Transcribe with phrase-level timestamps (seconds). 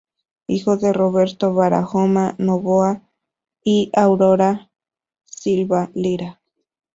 [0.47, 3.03] Hijo de Roberto Barahona Novoa
[3.63, 4.71] y Aurora
[5.25, 6.41] Silva Lira.